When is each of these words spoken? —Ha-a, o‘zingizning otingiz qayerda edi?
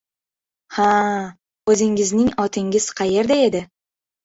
—Ha-a, 0.77 1.19
o‘zingizning 1.75 2.33
otingiz 2.47 2.91
qayerda 3.03 3.41
edi? 3.51 3.65